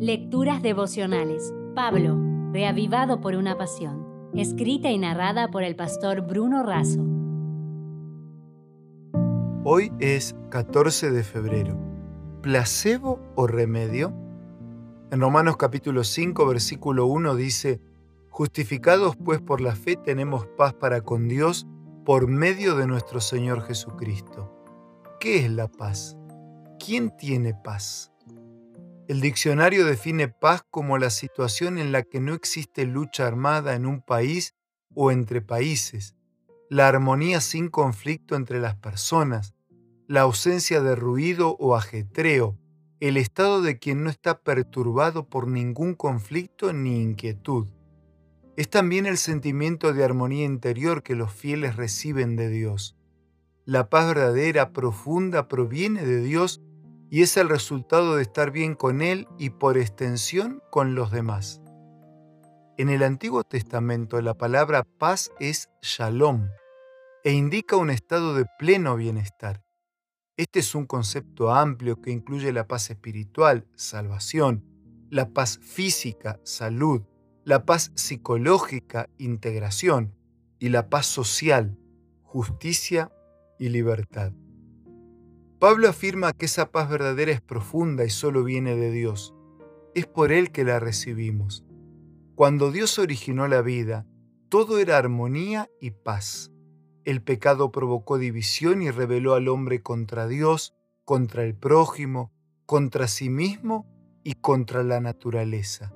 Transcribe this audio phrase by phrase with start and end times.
[0.00, 1.52] Lecturas devocionales.
[1.74, 2.16] Pablo,
[2.52, 4.30] reavivado por una pasión.
[4.32, 7.04] Escrita y narrada por el pastor Bruno Razo.
[9.64, 11.76] Hoy es 14 de febrero.
[12.42, 14.14] ¿Placebo o remedio?
[15.10, 17.80] En Romanos capítulo 5, versículo 1 dice,
[18.30, 21.66] Justificados pues por la fe tenemos paz para con Dios
[22.04, 24.54] por medio de nuestro Señor Jesucristo.
[25.18, 26.16] ¿Qué es la paz?
[26.78, 28.12] ¿Quién tiene paz?
[29.08, 33.86] El diccionario define paz como la situación en la que no existe lucha armada en
[33.86, 34.54] un país
[34.94, 36.14] o entre países,
[36.68, 39.54] la armonía sin conflicto entre las personas,
[40.08, 42.58] la ausencia de ruido o ajetreo,
[43.00, 47.66] el estado de quien no está perturbado por ningún conflicto ni inquietud.
[48.58, 52.94] Es también el sentimiento de armonía interior que los fieles reciben de Dios.
[53.64, 56.60] La paz verdadera, profunda, proviene de Dios
[57.10, 61.60] y es el resultado de estar bien con Él y por extensión con los demás.
[62.76, 66.48] En el Antiguo Testamento la palabra paz es shalom
[67.24, 69.64] e indica un estado de pleno bienestar.
[70.36, 74.64] Este es un concepto amplio que incluye la paz espiritual, salvación,
[75.10, 77.02] la paz física, salud,
[77.44, 80.14] la paz psicológica, integración,
[80.58, 81.78] y la paz social,
[82.22, 83.12] justicia
[83.58, 84.32] y libertad.
[85.58, 89.34] Pablo afirma que esa paz verdadera es profunda y solo viene de Dios.
[89.92, 91.64] Es por Él que la recibimos.
[92.36, 94.06] Cuando Dios originó la vida,
[94.48, 96.52] todo era armonía y paz.
[97.04, 102.30] El pecado provocó división y rebeló al hombre contra Dios, contra el prójimo,
[102.64, 103.84] contra sí mismo
[104.22, 105.92] y contra la naturaleza.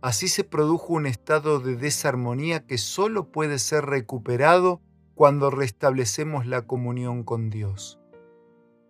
[0.00, 4.80] Así se produjo un estado de desarmonía que solo puede ser recuperado
[5.14, 7.98] cuando restablecemos la comunión con Dios.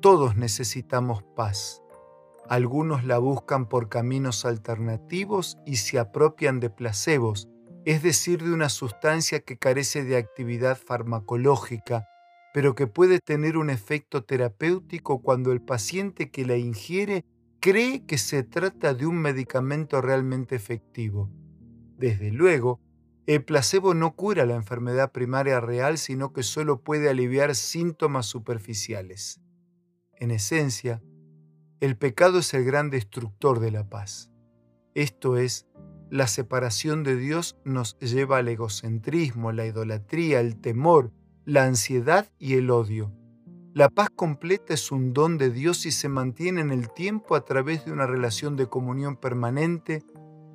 [0.00, 1.82] Todos necesitamos paz.
[2.48, 7.48] Algunos la buscan por caminos alternativos y se apropian de placebos,
[7.84, 12.06] es decir, de una sustancia que carece de actividad farmacológica,
[12.54, 17.24] pero que puede tener un efecto terapéutico cuando el paciente que la ingiere
[17.58, 21.28] cree que se trata de un medicamento realmente efectivo.
[21.96, 22.78] Desde luego,
[23.26, 29.40] el placebo no cura la enfermedad primaria real, sino que solo puede aliviar síntomas superficiales.
[30.20, 31.00] En esencia,
[31.80, 34.30] el pecado es el gran destructor de la paz.
[34.94, 35.68] Esto es,
[36.10, 41.12] la separación de Dios nos lleva al egocentrismo, la idolatría, el temor,
[41.44, 43.12] la ansiedad y el odio.
[43.74, 47.44] La paz completa es un don de Dios y se mantiene en el tiempo a
[47.44, 50.02] través de una relación de comunión permanente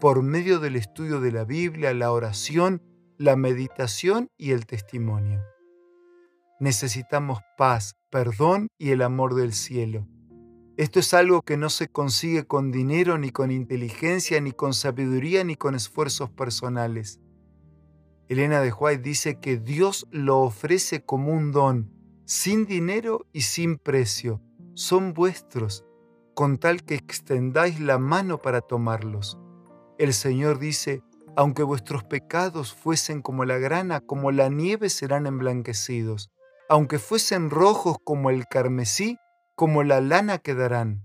[0.00, 2.82] por medio del estudio de la Biblia, la oración,
[3.16, 5.40] la meditación y el testimonio.
[6.62, 10.06] Necesitamos paz, perdón y el amor del cielo.
[10.76, 15.42] Esto es algo que no se consigue con dinero, ni con inteligencia, ni con sabiduría,
[15.42, 17.18] ni con esfuerzos personales.
[18.28, 21.90] Elena de White dice que Dios lo ofrece como un don,
[22.26, 24.40] sin dinero y sin precio.
[24.74, 25.84] Son vuestros,
[26.32, 29.36] con tal que extendáis la mano para tomarlos.
[29.98, 31.02] El Señor dice,
[31.34, 36.30] aunque vuestros pecados fuesen como la grana, como la nieve serán emblanquecidos
[36.72, 39.18] aunque fuesen rojos como el carmesí,
[39.54, 41.04] como la lana quedarán.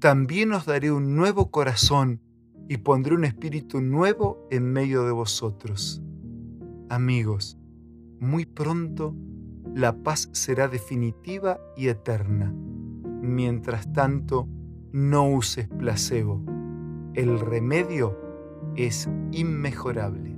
[0.00, 2.22] También os daré un nuevo corazón
[2.70, 6.00] y pondré un espíritu nuevo en medio de vosotros.
[6.88, 7.58] Amigos,
[8.18, 9.14] muy pronto
[9.74, 12.50] la paz será definitiva y eterna.
[13.20, 14.48] Mientras tanto,
[14.90, 16.42] no uses placebo.
[17.12, 18.18] El remedio
[18.74, 20.37] es inmejorable.